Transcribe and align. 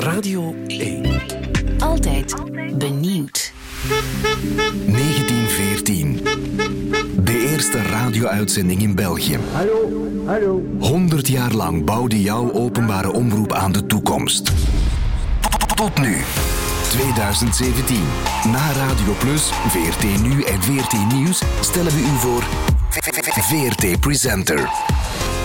Radio 0.00 0.54
1. 0.66 1.20
Altijd 1.78 2.34
benieuwd. 2.78 3.52
1914. 4.86 6.20
De 7.24 7.48
eerste 7.50 7.82
radio-uitzending 7.82 8.82
in 8.82 8.94
België. 8.94 9.38
Hallo, 9.52 10.06
hallo. 10.26 10.62
100 10.78 11.28
jaar 11.28 11.52
lang 11.52 11.84
bouwde 11.84 12.22
jouw 12.22 12.52
openbare 12.52 13.12
omroep 13.12 13.52
aan 13.52 13.72
de 13.72 13.86
toekomst. 13.86 14.52
Tot 15.74 15.98
nu. 15.98 16.16
2017. 16.88 17.96
Na 18.52 18.72
Radio 18.72 19.12
Plus, 19.18 19.42
VRT 19.48 20.22
Nu 20.22 20.42
en 20.42 20.62
VRT 20.62 21.12
Nieuws 21.12 21.42
stellen 21.60 21.92
we 21.92 22.00
u 22.00 22.18
voor 22.18 22.44
VRT 22.90 24.00
Presenter. 24.00 24.70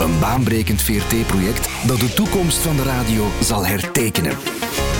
Een 0.00 0.18
baanbrekend 0.20 0.82
VRT-project 0.82 1.68
dat 1.86 2.00
de 2.00 2.14
toekomst 2.14 2.58
van 2.58 2.76
de 2.76 2.82
radio 2.82 3.26
zal 3.40 3.66
hertekenen. 3.66 4.36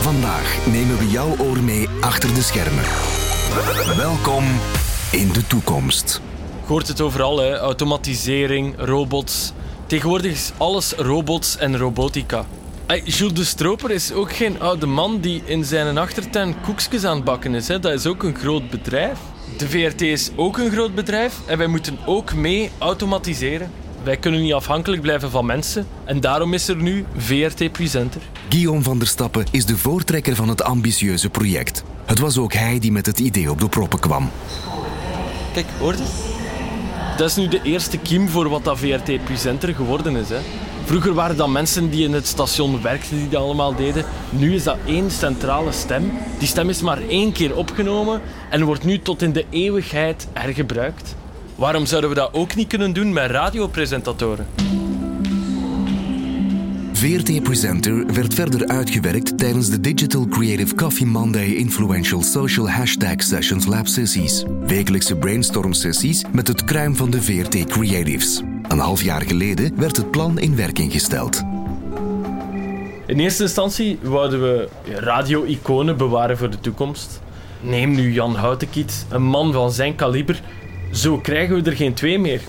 Vandaag 0.00 0.66
nemen 0.66 0.98
we 0.98 1.08
jouw 1.08 1.36
oor 1.38 1.58
mee 1.62 1.88
achter 2.00 2.34
de 2.34 2.42
schermen. 2.42 2.84
Welkom 3.96 4.44
in 5.12 5.32
de 5.32 5.46
toekomst. 5.46 6.20
Hoort 6.66 6.88
het 6.88 7.00
overal, 7.00 7.38
hè. 7.38 7.56
automatisering, 7.56 8.74
robots. 8.78 9.52
Tegenwoordig 9.86 10.32
is 10.32 10.52
alles 10.56 10.92
robots 10.92 11.56
en 11.56 11.78
robotica. 11.78 12.44
Jules 13.04 13.34
de 13.34 13.44
Stroper 13.44 13.90
is 13.90 14.12
ook 14.12 14.32
geen 14.32 14.60
oude 14.60 14.86
man 14.86 15.20
die 15.20 15.42
in 15.44 15.64
zijn 15.64 15.98
achtertuin 15.98 16.60
koekjes 16.60 17.04
aan 17.04 17.16
het 17.16 17.24
bakken 17.24 17.54
is. 17.54 17.68
Hè. 17.68 17.78
Dat 17.78 17.92
is 17.92 18.06
ook 18.06 18.22
een 18.22 18.36
groot 18.36 18.70
bedrijf. 18.70 19.18
De 19.56 19.68
VRT 19.68 20.00
is 20.00 20.30
ook 20.36 20.58
een 20.58 20.70
groot 20.70 20.94
bedrijf 20.94 21.40
en 21.46 21.58
wij 21.58 21.66
moeten 21.66 21.98
ook 22.06 22.34
mee 22.34 22.70
automatiseren. 22.78 23.70
Wij 24.02 24.16
kunnen 24.16 24.42
niet 24.42 24.52
afhankelijk 24.52 25.02
blijven 25.02 25.30
van 25.30 25.46
mensen 25.46 25.86
en 26.04 26.20
daarom 26.20 26.54
is 26.54 26.68
er 26.68 26.76
nu 26.76 27.04
VRT 27.16 27.72
Presenter. 27.72 28.20
Guillaume 28.48 28.82
van 28.82 28.98
der 28.98 29.08
Stappen 29.08 29.46
is 29.50 29.66
de 29.66 29.76
voortrekker 29.76 30.34
van 30.34 30.48
het 30.48 30.62
ambitieuze 30.62 31.30
project. 31.30 31.84
Het 32.04 32.18
was 32.18 32.38
ook 32.38 32.52
hij 32.52 32.78
die 32.78 32.92
met 32.92 33.06
het 33.06 33.20
idee 33.20 33.50
op 33.50 33.60
de 33.60 33.68
proppen 33.68 33.98
kwam. 33.98 34.30
Kijk, 35.52 35.66
hoor 35.78 35.92
je? 35.92 36.34
Dat 37.16 37.30
is 37.30 37.36
nu 37.36 37.48
de 37.48 37.60
eerste 37.62 37.98
kiem 37.98 38.28
voor 38.28 38.48
wat 38.48 38.64
dat 38.64 38.78
VRT 38.78 39.24
Presenter 39.24 39.74
geworden 39.74 40.16
is. 40.16 40.28
Hè. 40.28 40.38
Vroeger 40.86 41.14
waren 41.14 41.36
dat 41.36 41.48
mensen 41.48 41.90
die 41.90 42.04
in 42.04 42.12
het 42.12 42.26
station 42.26 42.82
werkten 42.82 43.16
die 43.16 43.28
dat 43.28 43.42
allemaal 43.42 43.74
deden. 43.74 44.04
Nu 44.30 44.54
is 44.54 44.62
dat 44.62 44.76
één 44.86 45.10
centrale 45.10 45.72
stem. 45.72 46.12
Die 46.38 46.48
stem 46.48 46.68
is 46.68 46.82
maar 46.82 46.98
één 47.08 47.32
keer 47.32 47.56
opgenomen 47.56 48.20
en 48.50 48.64
wordt 48.64 48.84
nu 48.84 48.98
tot 48.98 49.22
in 49.22 49.32
de 49.32 49.44
eeuwigheid 49.50 50.28
hergebruikt. 50.32 51.16
Waarom 51.54 51.86
zouden 51.86 52.10
we 52.10 52.16
dat 52.16 52.32
ook 52.32 52.54
niet 52.54 52.68
kunnen 52.68 52.92
doen 52.92 53.12
met 53.12 53.30
radiopresentatoren? 53.30 54.46
VRT 56.92 57.42
Presenter 57.42 58.06
werd 58.12 58.34
verder 58.34 58.66
uitgewerkt 58.68 59.38
tijdens 59.38 59.70
de 59.70 59.80
Digital 59.80 60.26
Creative 60.26 60.74
Coffee 60.74 61.06
Monday 61.06 61.46
Influential 61.46 62.22
Social 62.22 62.70
Hashtag 62.70 63.22
Sessions 63.22 63.66
Lab 63.66 63.86
sessies. 63.86 64.44
Wekelijkse 64.66 65.16
brainstorm 65.16 65.72
sessies 65.72 66.24
met 66.32 66.48
het 66.48 66.64
kruim 66.64 66.96
van 66.96 67.10
de 67.10 67.22
VRT 67.22 67.64
Creatives. 67.64 68.42
Een 68.68 68.78
half 68.78 69.02
jaar 69.02 69.22
geleden 69.22 69.78
werd 69.78 69.96
het 69.96 70.10
plan 70.10 70.38
in 70.38 70.56
werking 70.56 70.92
gesteld. 70.92 71.42
In 73.06 73.18
eerste 73.18 73.42
instantie 73.42 73.98
wouden 74.02 74.40
we 74.42 74.68
radio-iconen 74.84 75.96
bewaren 75.96 76.38
voor 76.38 76.50
de 76.50 76.60
toekomst. 76.60 77.20
Neem 77.60 77.94
nu 77.94 78.12
Jan 78.12 78.34
Houtenkiet, 78.34 79.06
een 79.08 79.22
man 79.22 79.52
van 79.52 79.72
zijn 79.72 79.94
kaliber. 79.94 80.40
Zo 80.92 81.18
krijgen 81.18 81.62
we 81.62 81.70
er 81.70 81.76
geen 81.76 81.94
twee 81.94 82.18
meer. 82.18 82.40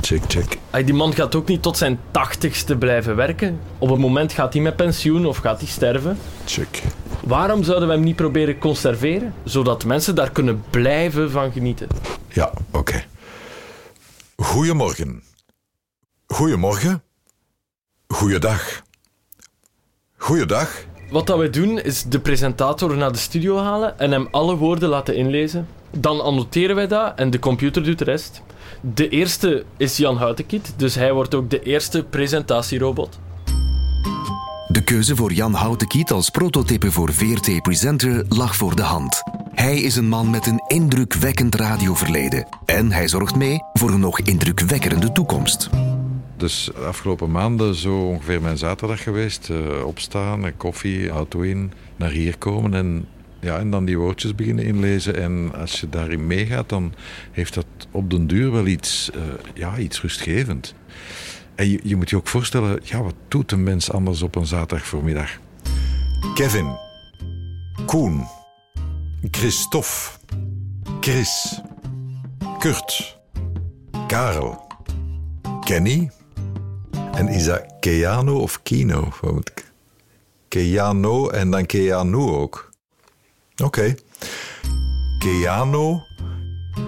Check, 0.00 0.22
check. 0.28 0.58
Ay, 0.70 0.84
Die 0.84 0.94
man 0.94 1.14
gaat 1.14 1.34
ook 1.34 1.48
niet 1.48 1.62
tot 1.62 1.76
zijn 1.76 1.98
tachtigste 2.10 2.76
blijven 2.76 3.16
werken. 3.16 3.58
Op 3.78 3.88
het 3.88 3.98
moment 3.98 4.32
gaat 4.32 4.52
hij 4.52 4.62
met 4.62 4.76
pensioen 4.76 5.26
of 5.26 5.36
gaat 5.36 5.58
hij 5.58 5.68
sterven. 5.68 6.18
Check. 6.44 6.82
Waarom 7.24 7.62
zouden 7.62 7.88
we 7.88 7.94
hem 7.94 8.02
niet 8.04 8.16
proberen 8.16 8.58
conserveren? 8.58 9.34
Zodat 9.44 9.84
mensen 9.84 10.14
daar 10.14 10.30
kunnen 10.30 10.64
blijven 10.70 11.30
van 11.30 11.52
genieten. 11.52 11.88
Ja, 12.28 12.52
oké. 12.70 13.04
Goedemorgen. 14.36 15.22
Goedemorgen. 16.34 17.02
Goeiedag. 18.06 18.82
Goeiedag. 20.16 20.84
Wat 21.10 21.26
dat 21.26 21.38
wij 21.38 21.50
doen 21.50 21.78
is 21.78 22.02
de 22.02 22.20
presentator 22.20 22.96
naar 22.96 23.12
de 23.12 23.18
studio 23.18 23.58
halen 23.58 23.98
en 23.98 24.10
hem 24.10 24.28
alle 24.30 24.56
woorden 24.56 24.88
laten 24.88 25.16
inlezen. 25.16 25.66
Dan 25.98 26.20
annoteren 26.20 26.76
wij 26.76 26.86
dat 26.86 27.18
en 27.18 27.30
de 27.30 27.38
computer 27.38 27.84
doet 27.84 27.98
de 27.98 28.04
rest. 28.04 28.42
De 28.80 29.08
eerste 29.08 29.64
is 29.76 29.96
Jan 29.96 30.16
Houtenkiet, 30.16 30.74
dus 30.76 30.94
hij 30.94 31.12
wordt 31.12 31.34
ook 31.34 31.50
de 31.50 31.62
eerste 31.62 32.04
presentatierobot. 32.04 33.18
De 34.68 34.82
keuze 34.84 35.16
voor 35.16 35.32
Jan 35.32 35.54
Houtenkiet 35.54 36.10
als 36.10 36.30
prototype 36.30 36.90
voor 36.90 37.12
VRT 37.12 37.62
Presenter 37.62 38.24
lag 38.28 38.56
voor 38.56 38.76
de 38.76 38.82
hand. 38.82 39.22
Hij 39.50 39.80
is 39.80 39.96
een 39.96 40.08
man 40.08 40.30
met 40.30 40.46
een 40.46 40.62
indrukwekkend 40.66 41.54
radioverleden. 41.54 42.48
En 42.64 42.92
hij 42.92 43.08
zorgt 43.08 43.36
mee 43.36 43.58
voor 43.72 43.90
een 43.90 44.00
nog 44.00 44.20
indrukwekkende 44.20 45.12
toekomst. 45.12 45.70
Dus 46.36 46.70
de 46.74 46.80
afgelopen 46.80 47.30
maanden 47.30 47.74
zo 47.74 48.08
ongeveer 48.08 48.42
mijn 48.42 48.58
zaterdag 48.58 49.02
geweest. 49.02 49.50
eh, 49.50 49.86
opstaan, 49.86 50.56
koffie, 50.56 51.08
auto 51.08 51.40
in, 51.40 51.72
naar 51.96 52.10
hier 52.10 52.38
komen 52.38 52.74
en, 52.74 53.06
ja, 53.40 53.58
en 53.58 53.70
dan 53.70 53.84
die 53.84 53.98
woordjes 53.98 54.34
beginnen 54.34 54.64
inlezen. 54.64 55.16
En 55.16 55.54
als 55.54 55.80
je 55.80 55.88
daarin 55.88 56.26
meegaat, 56.26 56.68
dan 56.68 56.94
heeft 57.32 57.54
dat 57.54 57.66
op 57.90 58.10
den 58.10 58.26
duur 58.26 58.52
wel 58.52 58.66
iets, 58.66 59.10
eh, 59.10 59.20
ja, 59.54 59.78
iets 59.78 60.00
rustgevend. 60.00 60.74
En 61.54 61.70
je, 61.70 61.80
je 61.82 61.96
moet 61.96 62.10
je 62.10 62.16
ook 62.16 62.28
voorstellen, 62.28 62.80
ja, 62.82 63.02
wat 63.02 63.14
doet 63.28 63.52
een 63.52 63.62
mens 63.62 63.92
anders 63.92 64.22
op 64.22 64.36
een 64.36 64.46
zaterdag 64.46 64.86
voormiddag? 64.86 65.38
Kevin, 66.34 66.76
Koen, 67.86 68.24
Christophe, 69.30 70.10
Chris, 71.00 71.60
Kurt, 72.58 73.18
Karel, 74.06 74.66
Kenny. 75.64 76.10
En 77.14 77.28
is 77.28 77.44
dat 77.44 77.64
Keanu 77.80 78.30
of 78.30 78.62
Kino? 78.62 79.12
Keanu 80.48 81.28
en 81.28 81.50
dan 81.50 81.66
Keanu 81.66 82.16
ook. 82.16 82.70
Oké. 83.62 83.94
Keanu, 85.18 86.00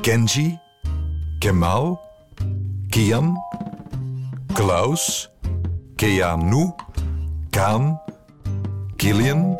Kenji, 0.00 0.58
Kemal, 1.38 2.00
Kian, 2.88 3.36
Klaus, 4.52 5.30
Keanu, 5.96 6.72
Kaan, 7.50 8.00
Killian. 8.96 9.56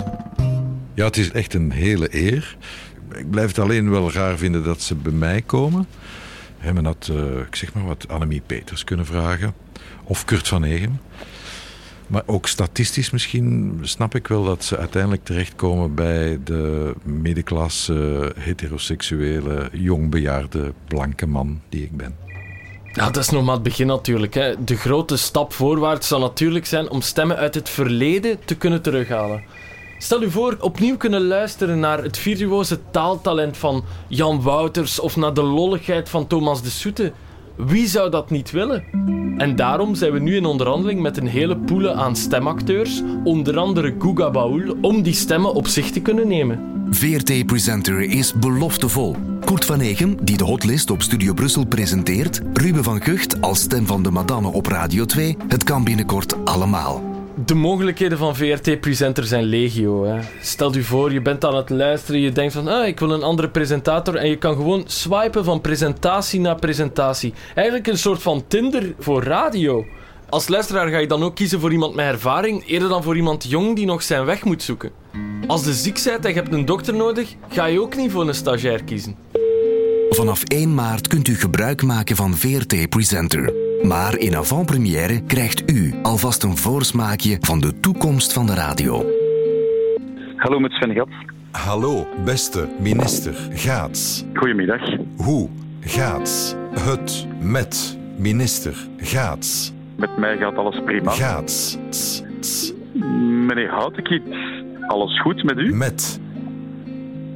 Ja, 0.95 1.05
het 1.05 1.17
is 1.17 1.31
echt 1.31 1.55
een 1.55 1.71
hele 1.71 2.09
eer. 2.11 2.57
Ik 3.15 3.31
blijf 3.31 3.49
het 3.49 3.59
alleen 3.59 3.91
wel 3.91 4.13
raar 4.13 4.37
vinden 4.37 4.65
dat 4.65 4.81
ze 4.81 4.95
bij 4.95 5.13
mij 5.13 5.43
komen. 5.43 5.87
Hè, 6.65 6.73
men 6.73 6.85
had, 6.85 7.09
eh, 7.13 7.39
ik 7.39 7.57
zeg 7.57 7.75
maar 7.75 7.85
wat, 7.85 8.09
Annemie 8.09 8.43
Peters 8.47 8.85
kunnen 8.85 9.07
vragen. 9.07 9.55
Of 10.05 10.25
Kurt 10.25 10.49
van 10.49 10.65
Egen. 10.65 11.01
Maar 12.07 12.23
ook 12.27 12.47
statistisch 12.47 13.11
misschien 13.11 13.79
snap 13.83 14.15
ik 14.15 14.27
wel 14.29 14.45
dat 14.45 14.65
ze 14.65 14.79
uiteindelijk 14.79 15.25
terechtkomen 15.25 15.95
bij 15.95 16.39
de 16.45 16.95
middenklasse, 17.03 18.33
heteroseksuele, 18.39 19.69
jongbejaarde, 19.73 20.73
blanke 20.89 21.27
man 21.27 21.61
die 21.69 21.83
ik 21.83 21.97
ben. 21.97 22.17
Ja, 22.93 23.11
dat 23.11 23.17
is 23.17 23.29
nog 23.29 23.45
maar 23.45 23.55
het 23.55 23.63
begin 23.63 23.87
natuurlijk. 23.87 24.35
Hè. 24.35 24.65
De 24.65 24.77
grote 24.77 25.17
stap 25.17 25.53
voorwaarts 25.53 26.09
zal 26.09 26.21
natuurlijk 26.21 26.67
zijn 26.67 26.91
om 26.91 27.01
stemmen 27.01 27.37
uit 27.37 27.55
het 27.55 27.69
verleden 27.69 28.39
te 28.45 28.57
kunnen 28.57 28.83
terughalen. 28.83 29.43
Stel 29.99 30.23
u 30.23 30.31
voor 30.31 30.57
opnieuw 30.61 30.97
kunnen 30.97 31.27
luisteren 31.27 31.81
naar 31.81 32.03
het 32.03 32.19
virtuose 32.19 32.79
taaltalent 32.91 33.57
van 33.57 33.85
Jan 34.09 34.43
Wouters 34.43 35.01
of 35.01 35.17
naar 35.17 35.35
de 35.35 35.43
lolligheid 35.43 36.09
van 36.09 36.27
Thomas 36.27 36.63
de 36.63 36.71
Soete. 36.71 37.13
Wie 37.57 37.87
zou 37.87 38.11
dat 38.11 38.31
niet 38.31 38.51
willen? 38.51 38.85
En 39.37 39.57
daarom 39.57 39.95
zijn 39.95 40.13
we 40.13 40.19
nu 40.19 40.37
in 40.37 40.45
onderhandeling 40.45 41.01
met 41.01 41.17
een 41.17 41.27
hele 41.27 41.57
poele 41.57 41.93
aan 41.93 42.17
stemacteurs, 42.17 43.03
onder 43.25 43.57
andere 43.57 43.95
Guga 43.99 44.31
Baul, 44.31 44.77
om 44.81 45.03
die 45.03 45.15
stemmen 45.15 45.55
op 45.55 45.67
zich 45.67 45.91
te 45.91 46.01
kunnen 46.01 46.29
nemen. 46.29 46.73
VRT 46.91 47.47
Presenter 47.47 48.01
is 48.01 48.35
beloftevol. 48.35 49.17
Koert 49.45 49.65
van 49.65 49.81
Egem, 49.81 50.17
die 50.23 50.37
de 50.37 50.45
hotlist 50.45 50.91
op 50.91 51.03
Studio 51.03 51.35
Brussel 51.35 51.67
presenteert. 51.67 52.41
Ruben 52.53 52.85
van 52.85 53.03
Gucht 53.03 53.41
als 53.41 53.61
stem 53.61 53.87
van 53.87 54.03
de 54.03 54.11
madame 54.11 54.49
op 54.49 54.67
Radio 54.67 55.05
2. 55.05 55.37
Het 55.49 55.65
kan 55.65 55.85
binnenkort 55.85 56.45
allemaal. 56.45 57.14
De 57.37 57.55
mogelijkheden 57.55 58.19
van 58.19 58.37
VRT-presenter 58.37 59.25
zijn 59.25 59.45
legio. 59.45 60.05
Hè. 60.05 60.19
Stel 60.41 60.75
u 60.75 60.83
voor, 60.83 61.13
je 61.13 61.23
bent 61.23 61.45
aan 61.45 61.57
het 61.57 61.71
luisteren, 61.71 62.21
je 62.21 62.33
denkt 62.33 62.53
van, 62.53 62.69
ah, 62.69 62.87
ik 62.87 63.01
wil 63.01 63.11
een 63.11 63.23
andere 63.23 63.49
presentator 63.49 64.17
en 64.17 64.29
je 64.29 64.37
kan 64.37 64.55
gewoon 64.55 64.85
swipen 64.87 65.45
van 65.45 65.61
presentatie 65.61 66.41
naar 66.41 66.55
presentatie. 66.55 67.35
Eigenlijk 67.55 67.87
een 67.87 67.99
soort 67.99 68.23
van 68.23 68.45
Tinder 68.49 68.95
voor 68.99 69.23
radio. 69.23 69.85
Als 70.29 70.49
luisteraar 70.49 70.89
ga 70.89 70.99
je 70.99 71.07
dan 71.07 71.23
ook 71.23 71.35
kiezen 71.35 71.61
voor 71.61 71.73
iemand 71.73 71.95
met 71.95 72.07
ervaring, 72.07 72.67
eerder 72.67 72.89
dan 72.89 73.03
voor 73.03 73.17
iemand 73.17 73.45
jong 73.49 73.77
die 73.77 73.87
nog 73.87 74.03
zijn 74.03 74.25
weg 74.25 74.45
moet 74.45 74.63
zoeken. 74.63 74.91
Als 75.47 75.65
je 75.65 75.73
ziek 75.73 76.01
bent 76.05 76.25
en 76.25 76.31
je 76.31 76.37
hebt 76.37 76.53
een 76.53 76.65
dokter 76.65 76.95
nodig, 76.95 77.35
ga 77.49 77.67
je 77.67 77.81
ook 77.81 77.97
niet 77.97 78.11
voor 78.11 78.29
een 78.29 78.35
stagiair 78.35 78.85
kiezen. 78.85 79.17
Vanaf 80.11 80.43
1 80.45 80.75
maart 80.75 81.09
kunt 81.09 81.29
u 81.29 81.35
gebruik 81.35 81.83
maken 81.83 82.17
van 82.17 82.37
VRT 82.37 82.89
Presenter. 82.89 83.64
Maar 83.85 84.19
in 84.19 84.37
avant-première 84.37 85.21
krijgt 85.23 85.71
u 85.71 85.95
alvast 86.03 86.43
een 86.43 86.57
voorsmaakje 86.57 87.37
van 87.41 87.61
de 87.61 87.81
toekomst 87.81 88.33
van 88.33 88.47
de 88.47 88.55
radio. 88.55 89.05
Hallo 90.37 90.59
met 90.59 90.73
Sven 90.73 90.95
Gat. 90.95 91.09
Hallo, 91.51 92.07
beste 92.25 92.69
minister 92.81 93.35
Gaats. 93.51 94.25
Goedemiddag. 94.35 94.81
Hoe 95.17 95.49
gaat 95.81 96.57
het 96.81 97.27
met 97.41 97.99
minister 98.17 98.89
Gaats? 98.97 99.73
Met 99.97 100.17
mij 100.19 100.37
gaat 100.37 100.57
alles 100.57 100.81
prima. 100.85 101.11
Gaats. 101.11 101.79
Tss, 101.91 102.23
tss. 102.41 102.73
Meneer 103.47 103.71
Houtekiet, 103.71 104.23
alles 104.87 105.21
goed 105.21 105.45
met 105.45 105.59
u? 105.59 105.75
Met. 105.75 106.21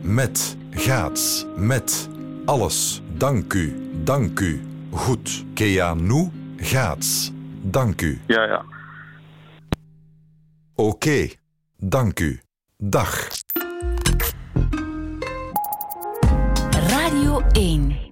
Met. 0.03 0.57
Gaats. 0.71 1.47
Met. 1.57 2.09
Alles. 2.45 3.03
Dank 3.17 3.53
u. 3.53 3.91
Dank 4.05 4.41
u. 4.41 4.61
Goed. 4.91 5.45
Keanu. 5.55 6.38
Gaats. 6.61 7.33
Dank 7.63 8.03
u. 8.03 8.19
Ja, 8.27 8.43
ja. 8.45 8.65
Oké. 10.75 11.29
Dank 11.77 12.21
u. 12.21 12.41
Dag. 12.77 13.29
Radio 16.73 17.43
1. 17.53 18.08